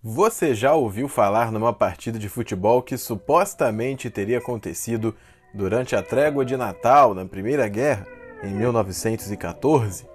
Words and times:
Você 0.00 0.54
já 0.54 0.74
ouviu 0.74 1.08
falar 1.08 1.50
numa 1.50 1.72
partida 1.72 2.20
de 2.20 2.28
futebol 2.28 2.80
que 2.80 2.96
supostamente 2.96 4.08
teria 4.08 4.38
acontecido 4.38 5.12
durante 5.52 5.96
a 5.96 6.02
trégua 6.02 6.44
de 6.44 6.56
Natal 6.56 7.14
na 7.14 7.24
Primeira 7.24 7.66
Guerra, 7.66 8.06
em 8.44 8.54
1914? 8.54 10.06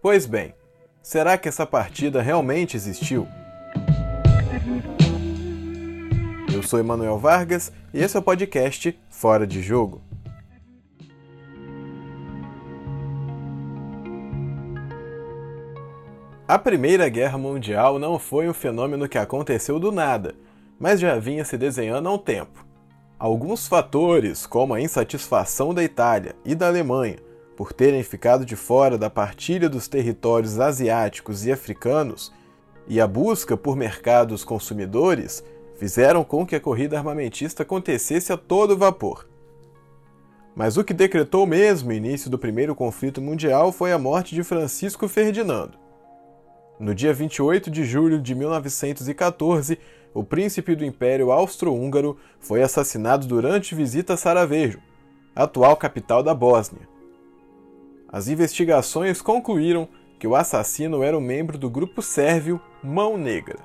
Pois 0.00 0.24
bem, 0.24 0.54
será 1.02 1.36
que 1.36 1.46
essa 1.46 1.66
partida 1.66 2.22
realmente 2.22 2.74
existiu? 2.74 3.28
Eu 6.50 6.62
sou 6.62 6.80
Emanuel 6.80 7.18
Vargas 7.18 7.70
e 7.92 8.02
esse 8.02 8.16
é 8.16 8.20
o 8.20 8.22
podcast 8.22 8.98
Fora 9.10 9.46
de 9.46 9.60
Jogo. 9.60 10.00
A 16.52 16.58
Primeira 16.58 17.08
Guerra 17.08 17.38
Mundial 17.38 17.98
não 17.98 18.18
foi 18.18 18.46
um 18.46 18.52
fenômeno 18.52 19.08
que 19.08 19.16
aconteceu 19.16 19.80
do 19.80 19.90
nada, 19.90 20.34
mas 20.78 21.00
já 21.00 21.18
vinha 21.18 21.46
se 21.46 21.56
desenhando 21.56 22.10
há 22.10 22.12
um 22.12 22.18
tempo. 22.18 22.66
Alguns 23.18 23.66
fatores, 23.66 24.44
como 24.44 24.74
a 24.74 24.80
insatisfação 24.82 25.72
da 25.72 25.82
Itália 25.82 26.36
e 26.44 26.54
da 26.54 26.66
Alemanha 26.66 27.16
por 27.56 27.72
terem 27.72 28.02
ficado 28.02 28.44
de 28.44 28.54
fora 28.54 28.98
da 28.98 29.08
partilha 29.08 29.66
dos 29.66 29.88
territórios 29.88 30.60
asiáticos 30.60 31.46
e 31.46 31.50
africanos, 31.50 32.30
e 32.86 33.00
a 33.00 33.06
busca 33.06 33.56
por 33.56 33.74
mercados 33.74 34.44
consumidores, 34.44 35.42
fizeram 35.78 36.22
com 36.22 36.44
que 36.44 36.54
a 36.54 36.60
corrida 36.60 36.98
armamentista 36.98 37.62
acontecesse 37.62 38.30
a 38.30 38.36
todo 38.36 38.76
vapor. 38.76 39.26
Mas 40.54 40.76
o 40.76 40.84
que 40.84 40.92
decretou 40.92 41.46
mesmo 41.46 41.88
o 41.88 41.94
início 41.94 42.28
do 42.28 42.38
primeiro 42.38 42.74
conflito 42.74 43.22
mundial 43.22 43.72
foi 43.72 43.90
a 43.90 43.98
morte 43.98 44.34
de 44.34 44.44
Francisco 44.44 45.08
Ferdinando. 45.08 45.80
No 46.82 46.96
dia 46.96 47.14
28 47.14 47.70
de 47.70 47.84
julho 47.84 48.20
de 48.20 48.34
1914, 48.34 49.78
o 50.12 50.24
príncipe 50.24 50.74
do 50.74 50.84
Império 50.84 51.30
Austro-Húngaro 51.30 52.18
foi 52.40 52.60
assassinado 52.60 53.24
durante 53.24 53.72
visita 53.72 54.14
a 54.14 54.16
Sarajevo, 54.16 54.80
atual 55.32 55.76
capital 55.76 56.24
da 56.24 56.34
Bósnia. 56.34 56.88
As 58.08 58.26
investigações 58.26 59.22
concluíram 59.22 59.88
que 60.18 60.26
o 60.26 60.34
assassino 60.34 61.04
era 61.04 61.16
um 61.16 61.20
membro 61.20 61.56
do 61.56 61.70
grupo 61.70 62.02
sérvio 62.02 62.60
Mão 62.82 63.16
Negra. 63.16 63.60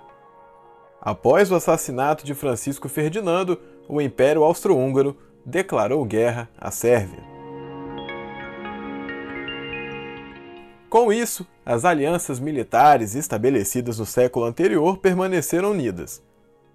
Após 1.01 1.51
o 1.51 1.55
assassinato 1.55 2.23
de 2.23 2.35
Francisco 2.35 2.87
Ferdinando, 2.87 3.59
o 3.89 3.99
Império 3.99 4.43
Austro-Húngaro 4.43 5.17
declarou 5.43 6.05
guerra 6.05 6.47
à 6.55 6.69
Sérvia. 6.69 7.36
Com 10.97 11.13
isso, 11.13 11.45
as 11.63 11.85
alianças 11.85 12.39
militares 12.39 13.13
estabelecidas 13.13 13.99
no 13.99 14.05
século 14.05 14.47
anterior 14.47 14.97
permaneceram 14.97 15.69
unidas. 15.69 16.23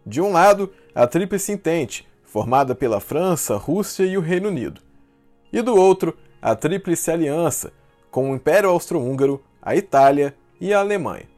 De 0.06 0.20
um 0.20 0.30
lado, 0.30 0.72
a 0.94 1.08
Tríplice 1.08 1.50
Entente, 1.50 2.08
formada 2.22 2.72
pela 2.72 3.00
França, 3.00 3.56
Rússia 3.56 4.04
e 4.04 4.16
o 4.16 4.20
Reino 4.20 4.46
Unido. 4.46 4.80
E 5.52 5.60
do 5.60 5.74
outro, 5.74 6.16
a 6.40 6.54
Tríplice 6.54 7.10
Aliança, 7.10 7.72
com 8.12 8.30
o 8.30 8.36
Império 8.36 8.70
Austro-Húngaro, 8.70 9.42
a 9.60 9.74
Itália 9.74 10.36
e 10.60 10.72
a 10.72 10.78
Alemanha. 10.78 11.28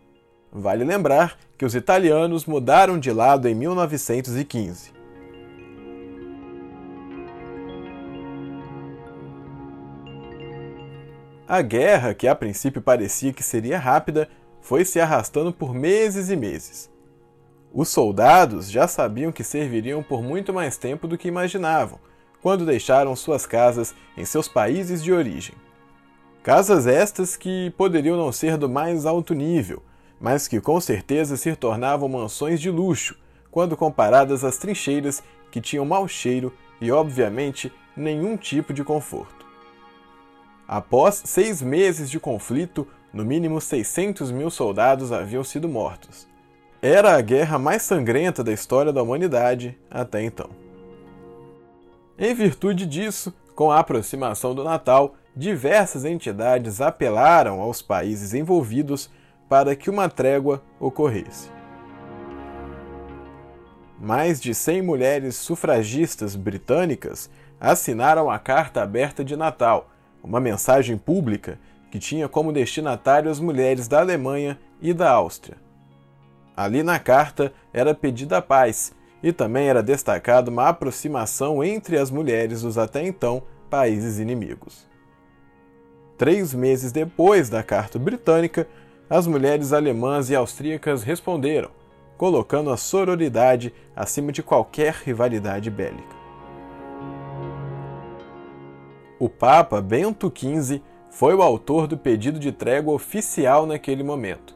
Vale 0.53 0.85
lembrar 0.85 1.39
que 1.57 1.65
os 1.65 1.75
italianos 1.75 2.45
mudaram 2.45 2.99
de 2.99 3.11
lado 3.11 3.49
em 3.49 3.55
1915. 3.55 4.94
A 11.47 11.61
guerra, 11.61 12.15
que 12.15 12.27
a 12.27 12.35
princípio 12.35 12.81
parecia 12.81 13.33
que 13.33 13.43
seria 13.43 13.79
rápida, 13.79 14.31
foi 14.63 14.83
se 14.83 14.99
arrastando 14.99 15.53
por 15.53 15.75
meses 15.75 16.31
e 16.31 16.37
meses. 16.37 16.91
Os 17.71 17.91
soldados 17.91 18.71
já 18.71 18.89
sabiam 18.89 19.31
que 19.31 19.45
serviriam 19.45 20.03
por 20.03 20.23
muito 20.23 20.55
mais 20.55 20.79
tempo 20.79 21.07
do 21.07 21.19
que 21.19 21.29
imaginavam, 21.29 21.99
quando 22.41 22.65
deixaram 22.65 23.15
suas 23.15 23.45
casas 23.45 23.95
em 24.17 24.25
seus 24.25 24.49
países 24.49 25.05
de 25.05 25.13
origem. 25.13 25.55
Casas 26.43 26.87
estas 26.87 27.37
que 27.37 27.71
poderiam 27.77 28.17
não 28.17 28.33
ser 28.33 28.57
do 28.57 28.69
mais 28.69 29.05
alto 29.05 29.35
nível, 29.35 29.83
mas 30.19 30.49
que 30.49 30.63
com 30.63 30.81
certeza 30.81 31.37
se 31.37 31.55
tornavam 31.55 32.09
mansões 32.09 32.59
de 32.59 32.71
luxo 32.71 33.19
quando 33.51 33.77
comparadas 33.77 34.45
às 34.45 34.57
trincheiras 34.57 35.23
que 35.51 35.61
tinham 35.61 35.85
mau 35.85 36.09
cheiro 36.09 36.55
e, 36.81 36.91
obviamente, 36.91 37.71
nenhum 37.95 38.35
tipo 38.35 38.73
de 38.73 38.83
conforto. 38.83 39.44
Após 40.67 41.23
seis 41.25 41.61
meses 41.61 42.11
de 42.11 42.19
conflito, 42.19 42.87
no 43.13 43.25
mínimo 43.25 43.61
600 43.61 44.31
mil 44.31 44.51
soldados 44.51 45.13
haviam 45.13 45.45
sido 45.45 45.69
mortos. 45.69 46.27
Era 46.81 47.17
a 47.17 47.21
guerra 47.21 47.59
mais 47.59 47.83
sangrenta 47.83 48.43
da 48.43 48.53
história 48.53 48.93
da 48.93 49.03
humanidade 49.03 49.79
até 49.91 50.23
então. 50.23 50.51
Em 52.19 52.35
virtude 52.35 52.87
disso, 52.87 53.33
com 53.55 53.71
a 53.71 53.79
aproximação 53.79 54.55
do 54.55 54.65
Natal, 54.65 55.15
diversas 55.35 56.05
entidades 56.05 56.81
apelaram 56.81 57.61
aos 57.61 57.83
países 57.83 58.35
envolvidos 58.35 59.11
para 59.49 59.75
que 59.77 59.91
uma 59.91 60.09
trégua 60.09 60.63
ocorresse. 60.81 61.51
Mais 64.01 64.41
de 64.41 64.55
100 64.55 64.83
mulheres 64.83 65.37
sufragistas 65.37 66.37
britânicas 66.37 67.31
assinaram 67.61 68.31
a 68.31 68.39
Carta 68.39 68.83
Aberta 68.83 69.25
de 69.25 69.37
Natal, 69.37 69.91
uma 70.25 70.41
mensagem 70.41 70.97
pública 70.97 71.59
que 71.91 71.99
tinha 71.99 72.29
como 72.29 72.53
destinatário 72.53 73.31
as 73.31 73.39
mulheres 73.39 73.87
da 73.87 74.01
Alemanha 74.01 74.59
e 74.81 74.93
da 74.93 75.11
Áustria. 75.11 75.59
Ali 76.57 76.83
na 76.83 76.99
carta 76.99 77.53
era 77.73 77.95
pedida 77.95 78.39
a 78.39 78.43
paz 78.43 78.93
e 79.23 79.33
também 79.33 79.69
era 79.69 79.83
destacada 79.83 80.51
uma 80.51 80.69
aproximação 80.69 81.63
entre 81.63 81.99
as 81.99 82.11
mulheres 82.11 82.63
dos 82.63 82.79
até 82.79 83.07
então 83.07 83.43
países 83.69 84.19
inimigos. 84.19 84.89
Três 86.17 86.55
meses 86.55 86.91
depois 86.91 87.49
da 87.49 87.63
carta 87.63 87.99
britânica, 87.99 88.67
as 89.11 89.27
mulheres 89.27 89.73
alemãs 89.73 90.31
e 90.31 90.35
austríacas 90.35 91.03
responderam, 91.03 91.71
colocando 92.17 92.71
a 92.71 92.77
sororidade 92.77 93.75
acima 93.95 94.33
de 94.33 94.43
qualquer 94.43 94.95
rivalidade 95.05 95.71
bélica. 95.71 96.24
O 99.25 99.29
Papa 99.31 99.81
Bento 99.81 100.31
XV 100.31 100.83
foi 101.11 101.35
o 101.35 101.41
autor 101.41 101.87
do 101.87 101.97
pedido 101.97 102.39
de 102.39 102.53
trégua 102.53 102.93
oficial 102.93 103.65
naquele 103.65 104.03
momento. 104.03 104.55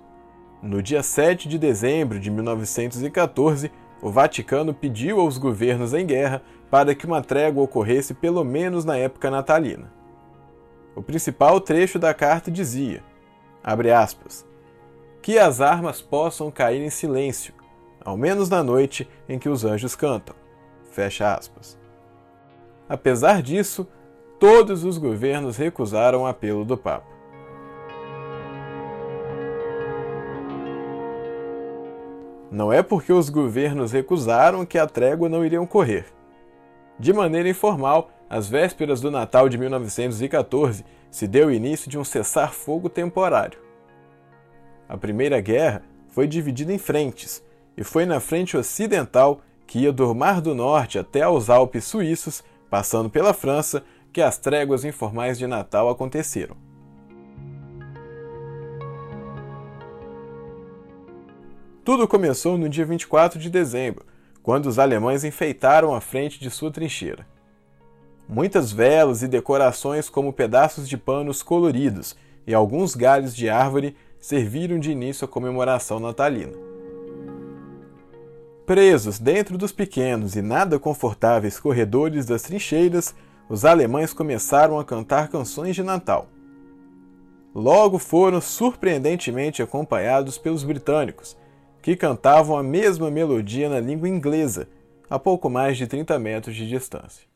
No 0.63 0.83
dia 0.83 1.03
7 1.03 1.49
de 1.49 1.59
dezembro 1.59 2.21
de 2.21 2.31
1914, 2.31 3.73
o 4.03 4.11
Vaticano 4.11 4.75
pediu 4.75 5.21
aos 5.21 5.39
governos 5.39 5.95
em 5.95 6.05
guerra 6.05 6.43
para 6.71 6.95
que 6.95 7.07
uma 7.07 7.23
trégua 7.23 7.63
ocorresse 7.63 8.13
pelo 8.13 8.45
menos 8.45 8.85
na 8.85 8.95
época 8.99 9.31
natalina. 9.31 9.91
O 10.95 11.03
principal 11.03 11.63
trecho 11.63 11.99
da 11.99 12.13
carta 12.13 12.51
dizia, 12.51 13.03
aspas, 13.65 14.47
que 15.23 15.39
as 15.39 15.63
armas 15.63 16.03
possam 16.03 16.51
cair 16.51 16.83
em 16.83 16.91
silêncio, 16.91 17.55
ao 18.05 18.19
menos 18.19 18.51
na 18.51 18.63
noite 18.63 19.09
em 19.27 19.39
que 19.39 19.49
os 19.49 19.65
anjos 19.65 19.97
cantam. 19.97 20.37
Fecha 20.91 21.35
aspas. 21.35 21.79
Apesar 22.87 23.41
disso, 23.41 23.89
todos 24.39 24.85
os 24.85 24.99
governos 24.99 25.57
recusaram 25.57 26.23
o 26.23 26.27
apelo 26.27 26.65
do 26.65 26.77
Papa. 26.77 27.07
Não 32.51 32.73
é 32.73 32.83
porque 32.83 33.13
os 33.13 33.29
governos 33.29 33.93
recusaram 33.93 34.65
que 34.65 34.79
a 34.79 34.87
trégua 34.87 35.29
não 35.29 35.45
iria 35.45 35.61
ocorrer. 35.61 36.07
De 36.99 37.13
maneira 37.13 37.49
informal, 37.49 38.11
às 38.29 38.49
vésperas 38.49 39.01
do 39.01 39.11
Natal 39.11 39.49
de 39.49 39.59
1914, 39.59 40.85
se 41.11 41.27
deu 41.27 41.51
início 41.51 41.91
de 41.91 41.99
um 41.99 42.05
cessar-fogo 42.05 42.89
temporário. 42.89 43.59
A 44.89 44.97
Primeira 44.97 45.41
Guerra 45.41 45.83
foi 46.09 46.27
dividida 46.27 46.73
em 46.73 46.79
frentes, 46.79 47.45
e 47.77 47.85
foi 47.85 48.07
na 48.07 48.19
frente 48.19 48.57
ocidental, 48.57 49.41
que 49.67 49.81
ia 49.81 49.93
do 49.93 50.15
Mar 50.15 50.41
do 50.41 50.55
Norte 50.55 50.99
até 50.99 51.23
aos 51.23 51.51
Alpes 51.51 51.85
suíços, 51.85 52.43
passando 52.71 53.11
pela 53.11 53.35
França, 53.35 53.85
que 54.13 54.21
as 54.21 54.39
tréguas 54.39 54.85
informais 54.85 55.39
de 55.39 55.47
Natal 55.47 55.89
aconteceram. 55.89 56.57
Tudo 61.85 62.07
começou 62.07 62.59
no 62.59 62.69
dia 62.69 62.85
24 62.85 63.39
de 63.39 63.49
dezembro, 63.49 64.05
quando 64.43 64.67
os 64.67 64.79
alemães 64.79 65.25
enfeitaram 65.25 65.95
a 65.95 66.01
frente 66.01 66.39
de 66.39 66.51
sua 66.51 66.71
trincheira. 66.71 67.27
Muitas 68.29 68.71
velas 68.71 69.23
e 69.23 69.29
decorações, 69.29 70.11
como 70.11 70.33
pedaços 70.33 70.87
de 70.87 70.99
panos 70.99 71.43
coloridos 71.43 72.15
e 72.47 72.53
alguns 72.53 72.95
galhos 72.95 73.35
de 73.35 73.49
árvore, 73.49 73.97
serviram 74.21 74.79
de 74.79 74.91
início 74.91 75.25
à 75.25 75.29
comemoração 75.29 75.99
natalina. 75.99 76.53
Presos 78.67 79.19
dentro 79.19 79.57
dos 79.57 79.73
pequenos 79.73 80.37
e 80.37 80.43
nada 80.43 80.79
confortáveis 80.79 81.59
corredores 81.59 82.27
das 82.27 82.43
trincheiras, 82.43 83.15
os 83.49 83.65
alemães 83.65 84.13
começaram 84.13 84.79
a 84.79 84.85
cantar 84.85 85.29
canções 85.29 85.75
de 85.75 85.83
Natal. 85.83 86.29
Logo 87.55 87.99
foram 87.99 88.41
surpreendentemente 88.41 89.63
acompanhados 89.63 90.37
pelos 90.37 90.63
britânicos, 90.63 91.37
que 91.81 91.97
cantavam 91.97 92.57
a 92.57 92.63
mesma 92.63 93.11
melodia 93.11 93.69
na 93.69 93.81
língua 93.81 94.09
inglesa, 94.09 94.69
a 95.09 95.19
pouco 95.19 95.49
mais 95.49 95.77
de 95.77 95.87
30 95.87 96.19
metros 96.19 96.55
de 96.55 96.69
distância. 96.69 97.27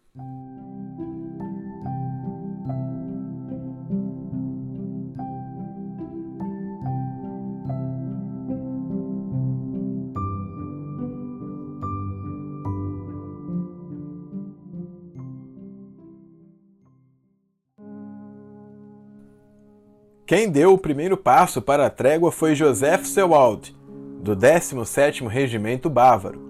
Quem 20.34 20.48
deu 20.48 20.72
o 20.72 20.78
primeiro 20.78 21.14
passo 21.14 21.60
para 21.60 21.84
a 21.84 21.90
trégua 21.90 22.32
foi 22.32 22.54
Joseph 22.54 23.04
Sewald, 23.04 23.76
do 24.22 24.34
17º 24.34 25.26
Regimento 25.26 25.90
Bávaro. 25.90 26.40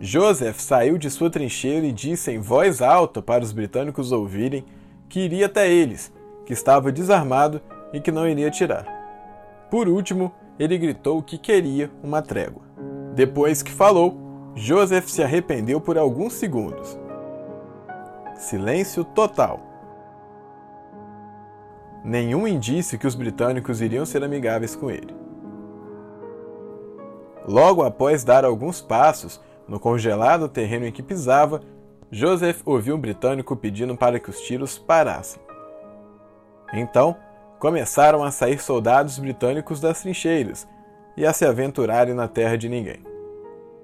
Joseph 0.00 0.58
saiu 0.58 0.96
de 0.96 1.10
sua 1.10 1.28
trincheira 1.28 1.84
e 1.84 1.92
disse 1.92 2.30
em 2.30 2.38
voz 2.38 2.80
alta 2.80 3.20
para 3.20 3.44
os 3.44 3.52
britânicos 3.52 4.10
ouvirem 4.10 4.64
que 5.06 5.20
iria 5.20 5.44
até 5.44 5.70
eles, 5.70 6.10
que 6.46 6.54
estava 6.54 6.90
desarmado 6.90 7.60
e 7.92 8.00
que 8.00 8.10
não 8.10 8.26
iria 8.26 8.48
atirar. 8.48 8.86
Por 9.70 9.86
último, 9.86 10.32
ele 10.58 10.78
gritou 10.78 11.22
que 11.22 11.36
queria 11.36 11.90
uma 12.02 12.22
trégua. 12.22 12.62
Depois 13.14 13.62
que 13.62 13.70
falou, 13.70 14.16
Joseph 14.54 15.10
se 15.10 15.22
arrependeu 15.22 15.78
por 15.78 15.98
alguns 15.98 16.32
segundos. 16.32 16.98
Silêncio 18.34 19.04
total 19.04 19.71
nenhum 22.04 22.46
indício 22.46 22.98
que 22.98 23.06
os 23.06 23.14
britânicos 23.14 23.80
iriam 23.80 24.04
ser 24.04 24.24
amigáveis 24.24 24.74
com 24.74 24.90
ele. 24.90 25.14
Logo 27.46 27.82
após 27.82 28.24
dar 28.24 28.44
alguns 28.44 28.80
passos 28.80 29.40
no 29.66 29.78
congelado 29.78 30.48
terreno 30.48 30.86
em 30.86 30.92
que 30.92 31.02
pisava, 31.02 31.60
Joseph 32.10 32.60
ouviu 32.64 32.96
um 32.96 33.00
britânico 33.00 33.56
pedindo 33.56 33.96
para 33.96 34.18
que 34.18 34.30
os 34.30 34.40
tiros 34.40 34.78
parassem. 34.78 35.40
Então, 36.72 37.16
começaram 37.58 38.22
a 38.24 38.30
sair 38.30 38.58
soldados 38.58 39.18
britânicos 39.18 39.80
das 39.80 40.02
trincheiras 40.02 40.66
e 41.16 41.24
a 41.24 41.32
se 41.32 41.44
aventurarem 41.44 42.14
na 42.14 42.26
terra 42.26 42.56
de 42.56 42.68
ninguém. 42.68 43.02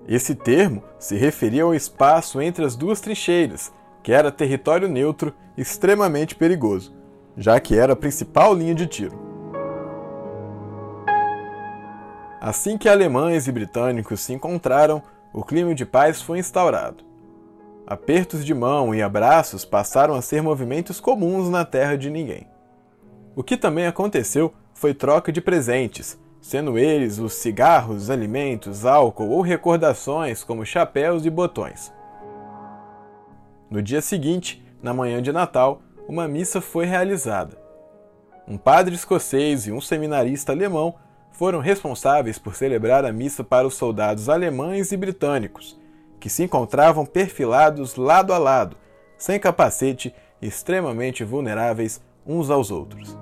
Esse 0.07 0.35
termo 0.35 0.83
se 0.99 1.17
referia 1.17 1.65
ao 1.65 1.75
espaço 1.75 2.41
entre 2.41 2.65
as 2.65 2.75
duas 2.75 3.01
trincheiras, 3.01 3.73
que 4.03 4.13
era 4.13 4.33
território 4.33 4.89
neutro 4.89 5.35
extremamente 5.57 6.35
perigoso 6.35 6.98
já 7.39 7.61
que 7.61 7.79
era 7.79 7.93
a 7.93 7.97
principal 7.97 8.53
linha 8.53 8.75
de 8.75 8.87
tiro. 8.87 9.17
Assim 12.41 12.77
que 12.77 12.89
alemães 12.89 13.47
e 13.47 13.53
britânicos 13.53 14.21
se 14.21 14.33
encontraram, 14.33 15.01
o 15.33 15.45
clima 15.45 15.75
de 15.75 15.87
paz 15.87 16.21
foi 16.21 16.39
instaurado. 16.39 17.05
Apertos 17.87 18.45
de 18.45 18.53
mão 18.53 18.95
e 18.95 19.01
abraços 19.01 19.65
passaram 19.65 20.15
a 20.15 20.21
ser 20.21 20.43
movimentos 20.43 21.01
comuns 21.01 21.49
na 21.49 21.65
terra 21.65 21.97
de 21.97 22.11
ninguém. 22.11 22.47
O 23.37 23.43
que 23.43 23.57
também 23.57 23.87
aconteceu 23.87 24.53
foi 24.75 24.93
troca 24.93 25.31
de 25.31 25.41
presentes, 25.41 26.19
sendo 26.41 26.77
eles 26.77 27.19
os 27.19 27.35
cigarros, 27.35 28.11
alimentos, 28.11 28.85
álcool 28.85 29.31
ou 29.31 29.41
recordações 29.41 30.43
como 30.43 30.67
chapéus 30.67 31.25
e 31.25 31.31
botões. 31.31 31.93
No 33.71 33.81
dia 33.81 34.01
seguinte, 34.01 34.65
na 34.83 34.93
manhã 34.95 35.23
de 35.23 35.33
Natal, 35.33 35.83
uma 36.09 36.27
missa 36.27 36.63
foi 36.63 36.87
realizada. 36.87 37.59
Um 38.49 38.57
padre 38.57 38.95
escocês 38.95 39.67
e 39.67 39.73
um 39.73 39.81
seminarista 39.81 40.53
alemão 40.53 40.95
foram 41.31 41.61
responsáveis 41.61 42.39
por 42.39 42.57
celebrar 42.57 43.05
a 43.05 43.13
missa 43.13 43.45
para 43.45 43.67
os 43.67 43.75
soldados 43.75 44.31
alemães 44.31 44.91
e 44.91 44.97
britânicos, 44.97 45.79
que 46.19 46.31
se 46.31 46.43
encontravam 46.43 47.05
perfilados 47.05 47.97
lado 47.97 48.33
a 48.33 48.39
lado, 48.39 48.75
sem 49.19 49.39
capacete 49.39 50.15
extremamente 50.41 51.23
vulneráveis 51.23 52.01
uns 52.27 52.49
aos 52.49 52.71
outros. 52.71 53.15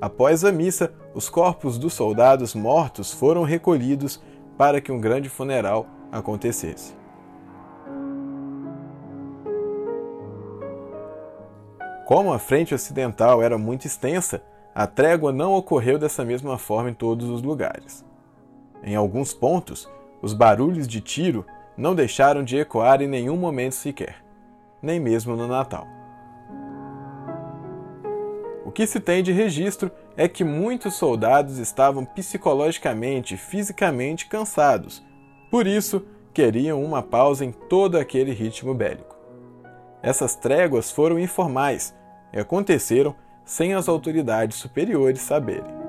Após 0.00 0.46
a 0.46 0.50
missa, 0.50 0.94
os 1.14 1.28
corpos 1.28 1.76
dos 1.76 1.92
soldados 1.92 2.54
mortos 2.54 3.12
foram 3.12 3.42
recolhidos 3.42 4.18
para 4.56 4.80
que 4.80 4.90
um 4.90 4.98
grande 4.98 5.28
funeral 5.28 5.86
acontecesse. 6.10 6.99
Como 12.10 12.32
a 12.32 12.40
frente 12.40 12.74
ocidental 12.74 13.40
era 13.40 13.56
muito 13.56 13.86
extensa, 13.86 14.42
a 14.74 14.84
trégua 14.84 15.30
não 15.30 15.52
ocorreu 15.54 15.96
dessa 15.96 16.24
mesma 16.24 16.58
forma 16.58 16.90
em 16.90 16.92
todos 16.92 17.30
os 17.30 17.40
lugares. 17.40 18.04
Em 18.82 18.96
alguns 18.96 19.32
pontos, 19.32 19.88
os 20.20 20.34
barulhos 20.34 20.88
de 20.88 21.00
tiro 21.00 21.46
não 21.76 21.94
deixaram 21.94 22.42
de 22.42 22.56
ecoar 22.58 23.00
em 23.00 23.06
nenhum 23.06 23.36
momento 23.36 23.76
sequer, 23.76 24.24
nem 24.82 24.98
mesmo 24.98 25.36
no 25.36 25.46
Natal. 25.46 25.86
O 28.66 28.72
que 28.72 28.88
se 28.88 28.98
tem 28.98 29.22
de 29.22 29.30
registro 29.30 29.88
é 30.16 30.26
que 30.26 30.42
muitos 30.42 30.94
soldados 30.94 31.58
estavam 31.58 32.04
psicologicamente 32.04 33.34
e 33.34 33.38
fisicamente 33.38 34.26
cansados, 34.26 35.00
por 35.48 35.64
isso 35.64 36.04
queriam 36.34 36.82
uma 36.82 37.04
pausa 37.04 37.44
em 37.44 37.52
todo 37.52 37.96
aquele 37.96 38.32
ritmo 38.32 38.74
bélico. 38.74 39.14
Essas 40.02 40.34
tréguas 40.34 40.90
foram 40.90 41.16
informais 41.16 41.94
e 42.32 42.38
aconteceram 42.38 43.14
sem 43.44 43.74
as 43.74 43.88
autoridades 43.88 44.56
superiores 44.56 45.20
saberem. 45.20 45.80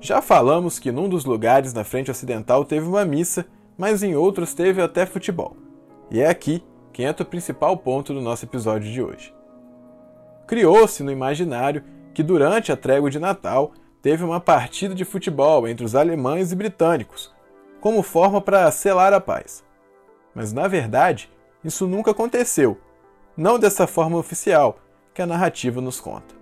Já 0.00 0.20
falamos 0.20 0.80
que 0.80 0.90
num 0.90 1.08
dos 1.08 1.24
lugares 1.24 1.72
na 1.72 1.84
frente 1.84 2.10
ocidental 2.10 2.64
teve 2.64 2.86
uma 2.86 3.04
missa, 3.04 3.46
mas 3.78 4.02
em 4.02 4.16
outros 4.16 4.52
teve 4.52 4.82
até 4.82 5.06
futebol. 5.06 5.56
E 6.10 6.20
é 6.20 6.28
aqui 6.28 6.62
que 6.92 7.04
entra 7.04 7.22
o 7.22 7.28
principal 7.28 7.76
ponto 7.76 8.12
do 8.12 8.20
nosso 8.20 8.44
episódio 8.44 8.90
de 8.90 9.00
hoje. 9.00 9.32
Criou-se 10.46 11.02
no 11.02 11.10
imaginário 11.12 11.84
que 12.12 12.22
durante 12.22 12.72
a 12.72 12.76
trégua 12.76 13.10
de 13.10 13.18
Natal 13.18 13.72
teve 14.02 14.24
uma 14.24 14.40
partida 14.40 14.94
de 14.94 15.04
futebol 15.04 15.68
entre 15.68 15.86
os 15.86 15.94
alemães 15.94 16.50
e 16.50 16.56
britânicos, 16.56 17.32
como 17.80 18.02
forma 18.02 18.40
para 18.40 18.70
selar 18.72 19.12
a 19.12 19.20
paz. 19.20 19.64
Mas 20.34 20.52
na 20.52 20.66
verdade, 20.68 21.30
isso 21.64 21.86
nunca 21.86 22.10
aconteceu, 22.10 22.78
não 23.36 23.58
dessa 23.58 23.86
forma 23.86 24.18
oficial 24.18 24.78
que 25.14 25.22
a 25.22 25.26
narrativa 25.26 25.80
nos 25.80 26.00
conta. 26.00 26.34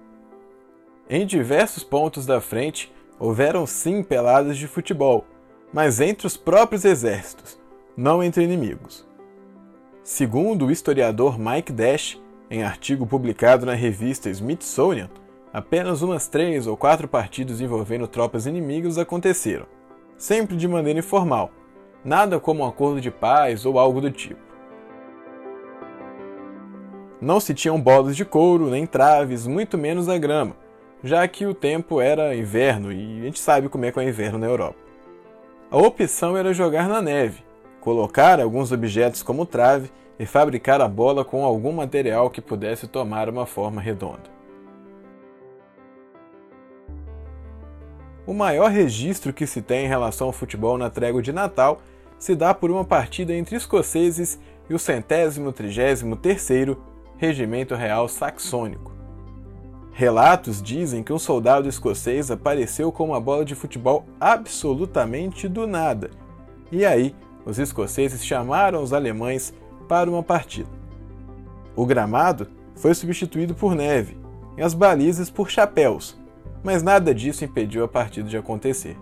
Em 1.08 1.26
diversos 1.26 1.82
pontos 1.82 2.24
da 2.24 2.40
frente 2.40 2.92
houveram 3.18 3.66
sim 3.66 4.02
peladas 4.02 4.56
de 4.56 4.66
futebol, 4.66 5.26
mas 5.72 6.00
entre 6.00 6.26
os 6.26 6.36
próprios 6.36 6.84
exércitos, 6.84 7.60
não 7.96 8.22
entre 8.22 8.44
inimigos. 8.44 9.06
Segundo 10.02 10.66
o 10.66 10.70
historiador 10.70 11.38
Mike 11.38 11.72
Dash, 11.72 12.20
em 12.50 12.62
artigo 12.62 13.06
publicado 13.06 13.66
na 13.66 13.74
revista 13.74 14.30
Smithsonian, 14.30 15.10
apenas 15.52 16.00
umas 16.02 16.26
três 16.26 16.66
ou 16.66 16.76
quatro 16.76 17.06
partidas 17.06 17.60
envolvendo 17.60 18.08
tropas 18.08 18.46
inimigas 18.46 18.98
aconteceram, 18.98 19.66
sempre 20.16 20.56
de 20.56 20.66
maneira 20.66 20.98
informal, 20.98 21.50
nada 22.04 22.40
como 22.40 22.62
um 22.62 22.66
acordo 22.66 23.00
de 23.00 23.10
paz 23.10 23.64
ou 23.64 23.78
algo 23.78 24.00
do 24.00 24.10
tipo. 24.10 24.40
Não 27.20 27.38
se 27.38 27.52
tinham 27.52 27.80
bolas 27.80 28.16
de 28.16 28.24
couro, 28.24 28.70
nem 28.70 28.86
traves, 28.86 29.46
muito 29.46 29.76
menos 29.76 30.08
a 30.08 30.16
grama, 30.16 30.56
já 31.04 31.26
que 31.28 31.44
o 31.44 31.54
tempo 31.54 32.00
era 32.00 32.34
inverno 32.34 32.90
e 32.90 33.20
a 33.20 33.24
gente 33.24 33.38
sabe 33.38 33.68
como 33.68 33.84
é 33.84 33.92
que 33.92 33.98
é 33.98 34.02
o 34.02 34.08
inverno 34.08 34.38
na 34.38 34.46
Europa. 34.46 34.78
A 35.70 35.76
opção 35.76 36.36
era 36.36 36.54
jogar 36.54 36.88
na 36.88 37.02
neve, 37.02 37.44
colocar 37.80 38.40
alguns 38.40 38.72
objetos 38.72 39.22
como 39.22 39.44
trave 39.44 39.90
e 40.18 40.24
fabricar 40.24 40.80
a 40.80 40.88
bola 40.88 41.24
com 41.24 41.44
algum 41.44 41.72
material 41.72 42.30
que 42.30 42.40
pudesse 42.40 42.86
tomar 42.86 43.28
uma 43.28 43.46
forma 43.46 43.80
redonda. 43.80 44.30
O 48.26 48.32
maior 48.34 48.70
registro 48.70 49.32
que 49.32 49.46
se 49.46 49.60
tem 49.60 49.84
em 49.84 49.88
relação 49.88 50.28
ao 50.28 50.32
futebol 50.32 50.78
na 50.78 50.88
trégua 50.88 51.20
de 51.20 51.32
Natal 51.32 51.80
se 52.20 52.36
dá 52.36 52.52
por 52.52 52.70
uma 52.70 52.84
partida 52.84 53.34
entre 53.34 53.56
escoceses 53.56 54.38
e 54.68 54.74
o 54.74 54.78
centésimo 54.78 55.52
trigésimo 55.52 56.14
terceiro 56.14 56.80
Regimento 57.16 57.74
Real 57.74 58.06
Saxônico. 58.06 58.92
Relatos 59.90 60.62
dizem 60.62 61.02
que 61.02 61.12
um 61.12 61.18
soldado 61.18 61.68
escocês 61.68 62.30
apareceu 62.30 62.92
com 62.92 63.06
uma 63.06 63.20
bola 63.20 63.44
de 63.44 63.54
futebol 63.54 64.04
absolutamente 64.20 65.48
do 65.48 65.66
nada, 65.66 66.10
e 66.70 66.84
aí 66.84 67.16
os 67.44 67.58
escoceses 67.58 68.24
chamaram 68.24 68.82
os 68.82 68.92
alemães 68.92 69.52
para 69.88 70.08
uma 70.08 70.22
partida. 70.22 70.68
O 71.74 71.86
gramado 71.86 72.48
foi 72.76 72.94
substituído 72.94 73.54
por 73.54 73.74
neve 73.74 74.18
e 74.58 74.62
as 74.62 74.74
balizas 74.74 75.30
por 75.30 75.50
chapéus, 75.50 76.18
mas 76.62 76.82
nada 76.82 77.14
disso 77.14 77.44
impediu 77.44 77.82
a 77.82 77.88
partida 77.88 78.28
de 78.28 78.36
acontecer. 78.36 78.96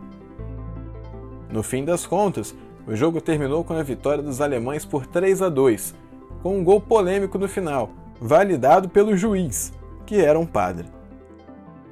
No 1.50 1.62
fim 1.62 1.84
das 1.84 2.06
contas, 2.06 2.54
o 2.88 2.96
jogo 2.96 3.20
terminou 3.20 3.62
com 3.62 3.74
a 3.74 3.82
vitória 3.82 4.22
dos 4.22 4.40
alemães 4.40 4.82
por 4.82 5.06
3 5.06 5.42
a 5.42 5.50
2, 5.50 5.94
com 6.42 6.58
um 6.58 6.64
gol 6.64 6.80
polêmico 6.80 7.36
no 7.36 7.46
final, 7.46 7.90
validado 8.18 8.88
pelo 8.88 9.14
juiz, 9.14 9.74
que 10.06 10.18
era 10.18 10.38
um 10.38 10.46
padre. 10.46 10.86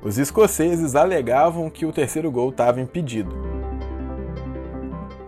Os 0.03 0.17
escoceses 0.17 0.97
alegavam 0.97 1.69
que 1.69 1.85
o 1.85 1.93
terceiro 1.93 2.31
gol 2.31 2.49
estava 2.49 2.81
impedido. 2.81 3.31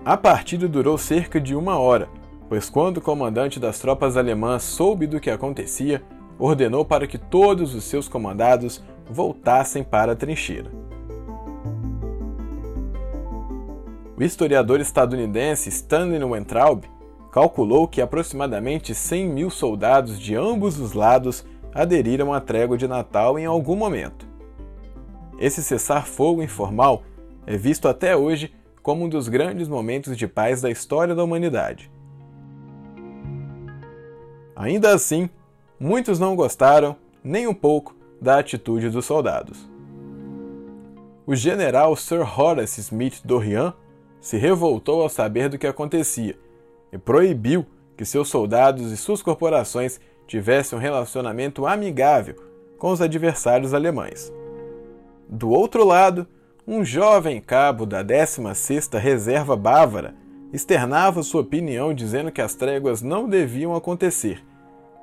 A 0.07 0.17
partida 0.17 0.67
durou 0.67 0.97
cerca 0.97 1.39
de 1.39 1.55
uma 1.55 1.79
hora, 1.79 2.09
pois 2.49 2.71
quando 2.71 2.97
o 2.97 3.03
comandante 3.03 3.61
das 3.61 3.79
tropas 3.79 4.17
alemãs 4.17 4.63
soube 4.63 5.07
do 5.07 5.21
que 5.21 5.31
acontecia, 5.31 6.03
ordenou 6.39 6.83
para 6.83 7.07
que 7.07 7.19
todos 7.19 7.75
os 7.75 7.85
seus 7.85 8.09
comandados 8.09 8.83
voltassem 9.11 9.85
para 9.85 10.13
a 10.13 10.17
trincheira. 10.17 10.88
O 14.19 14.23
historiador 14.25 14.81
estadunidense 14.81 15.69
Stanley 15.69 16.25
Weintraub 16.25 16.83
calculou 17.31 17.87
que 17.87 18.01
aproximadamente 18.01 18.93
100 18.93 19.29
mil 19.29 19.49
soldados 19.49 20.19
de 20.19 20.35
ambos 20.35 20.77
os 20.81 20.93
lados 20.93 21.47
aderiram 21.73 22.33
à 22.35 22.41
trégua 22.41 22.77
de 22.77 22.89
Natal 22.89 23.39
em 23.39 23.47
algum 23.47 23.77
momento. 23.77 24.27
Esse 25.39 25.63
cessar-fogo 25.63 26.43
informal 26.43 27.05
é 27.47 27.57
visto 27.57 27.87
até 27.87 28.17
hoje 28.17 28.53
como 28.83 29.05
um 29.05 29.09
dos 29.09 29.29
grandes 29.29 29.69
momentos 29.69 30.17
de 30.17 30.27
paz 30.27 30.61
da 30.61 30.69
história 30.69 31.15
da 31.15 31.23
humanidade. 31.23 31.89
Ainda 34.57 34.93
assim, 34.93 35.31
muitos 35.79 36.19
não 36.19 36.35
gostaram, 36.35 36.97
nem 37.23 37.47
um 37.47 37.55
pouco, 37.55 37.95
da 38.21 38.41
atitude 38.41 38.91
dos 38.91 39.07
soldados. 39.07 39.71
O 41.25 41.37
general 41.37 41.95
Sir 41.95 42.23
Horace 42.37 42.81
Smith 42.81 43.21
Dorian 43.25 43.73
se 44.21 44.37
revoltou 44.37 45.03
ao 45.03 45.09
saber 45.09 45.49
do 45.49 45.59
que 45.59 45.67
acontecia 45.67 46.37
e 46.93 46.99
proibiu 46.99 47.67
que 47.97 48.05
seus 48.05 48.29
soldados 48.29 48.93
e 48.93 48.97
suas 48.97 49.23
corporações 49.23 50.01
tivessem 50.27 50.79
um 50.79 50.81
relacionamento 50.81 51.67
amigável 51.67 52.37
com 52.79 52.91
os 52.91 53.01
adversários 53.01 53.75
alemães. 53.75 54.33
Do 55.29 55.51
outro 55.51 55.85
lado, 55.85 56.27
um 56.67 56.85
jovem 56.85 57.41
cabo 57.41 57.85
da 57.85 58.05
16ª 58.05 58.99
Reserva 58.99 59.57
Bávara 59.57 60.15
externava 60.53 61.23
sua 61.23 61.41
opinião 61.41 61.93
dizendo 61.93 62.31
que 62.31 62.41
as 62.41 62.55
tréguas 62.55 63.03
não 63.03 63.29
deviam 63.29 63.75
acontecer 63.75 64.45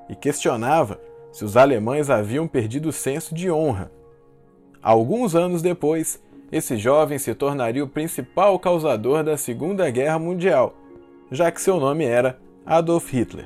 e 0.10 0.16
questionava 0.16 1.00
se 1.32 1.44
os 1.44 1.58
alemães 1.58 2.10
haviam 2.10 2.48
perdido 2.48 2.90
o 2.90 2.94
senso 2.94 3.36
de 3.36 3.52
honra. 3.52 3.92
Alguns 4.82 5.36
anos 5.36 5.62
depois, 5.62 6.22
esse 6.56 6.78
jovem 6.78 7.20
se 7.20 7.36
tornaria 7.36 7.84
o 7.84 7.88
principal 7.88 8.58
causador 8.58 9.26
da 9.26 9.36
Segunda 9.36 9.90
Guerra 9.90 10.18
Mundial, 10.18 10.74
já 11.30 11.52
que 11.52 11.60
seu 11.60 11.82
nome 11.82 12.06
era 12.06 12.40
Adolf 12.66 13.12
Hitler. 13.12 13.46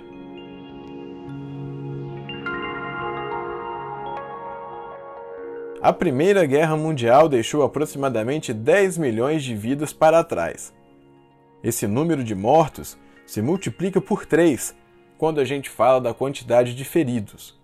A 5.81 5.91
Primeira 5.91 6.45
Guerra 6.45 6.77
Mundial 6.77 7.27
deixou 7.27 7.63
aproximadamente 7.63 8.53
10 8.53 8.99
milhões 8.99 9.43
de 9.43 9.55
vidas 9.55 9.91
para 9.91 10.23
trás. 10.23 10.71
Esse 11.63 11.87
número 11.87 12.23
de 12.23 12.35
mortos 12.35 12.95
se 13.25 13.41
multiplica 13.41 13.99
por 13.99 14.23
3 14.23 14.75
quando 15.17 15.39
a 15.39 15.45
gente 15.45 15.67
fala 15.67 15.99
da 15.99 16.13
quantidade 16.13 16.75
de 16.75 16.85
feridos. 16.85 17.59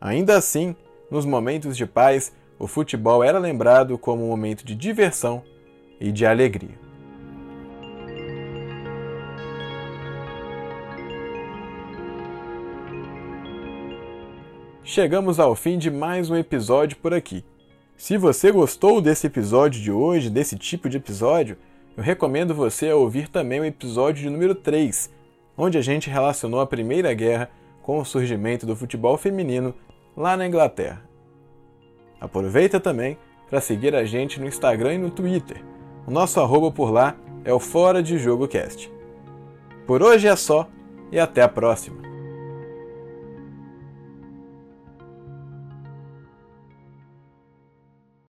Ainda 0.00 0.38
assim, 0.38 0.74
nos 1.10 1.26
momentos 1.26 1.76
de 1.76 1.84
paz, 1.84 2.32
o 2.58 2.66
futebol 2.66 3.22
era 3.22 3.38
lembrado 3.38 3.98
como 3.98 4.24
um 4.24 4.28
momento 4.28 4.64
de 4.64 4.74
diversão 4.74 5.42
e 6.00 6.12
de 6.12 6.24
alegria. 6.24 6.84
Chegamos 14.82 15.40
ao 15.40 15.56
fim 15.56 15.78
de 15.78 15.90
mais 15.90 16.30
um 16.30 16.36
episódio 16.36 16.96
por 16.98 17.12
aqui. 17.14 17.44
Se 17.96 18.16
você 18.16 18.52
gostou 18.52 19.00
desse 19.00 19.26
episódio 19.26 19.80
de 19.80 19.90
hoje, 19.90 20.28
desse 20.28 20.56
tipo 20.56 20.88
de 20.88 20.98
episódio, 20.98 21.56
eu 21.96 22.02
recomendo 22.02 22.54
você 22.54 22.90
a 22.90 22.96
ouvir 22.96 23.28
também 23.28 23.60
o 23.60 23.64
episódio 23.64 24.22
de 24.22 24.30
número 24.30 24.54
3, 24.54 25.10
onde 25.56 25.78
a 25.78 25.82
gente 25.82 26.10
relacionou 26.10 26.60
a 26.60 26.66
Primeira 26.66 27.14
Guerra 27.14 27.50
com 27.82 27.98
o 27.98 28.04
surgimento 28.04 28.66
do 28.66 28.76
futebol 28.76 29.16
feminino 29.16 29.74
lá 30.16 30.36
na 30.36 30.46
Inglaterra. 30.46 31.13
Aproveita 32.24 32.80
também 32.80 33.18
para 33.48 33.60
seguir 33.60 33.94
a 33.94 34.04
gente 34.04 34.40
no 34.40 34.46
Instagram 34.46 34.94
e 34.94 34.98
no 34.98 35.10
Twitter. 35.10 35.62
O 36.06 36.10
nosso 36.10 36.40
arroba 36.40 36.70
por 36.70 36.90
lá 36.90 37.16
é 37.44 37.52
o 37.52 37.60
Fora 37.60 38.02
de 38.02 38.18
Jogo 38.18 38.48
Cast. 38.48 38.90
Por 39.86 40.02
hoje 40.02 40.26
é 40.26 40.34
só 40.34 40.66
e 41.12 41.18
até 41.18 41.42
a 41.42 41.48
próxima! 41.48 42.03